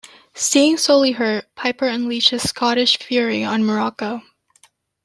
Seeing 0.33 0.77
Solie 0.77 1.11
hurt, 1.13 1.45
Piper 1.53 1.85
unleashed 1.87 2.29
his 2.29 2.49
Scottish 2.49 2.97
fury 2.97 3.43
on 3.43 3.61
Muraco. 3.61 4.23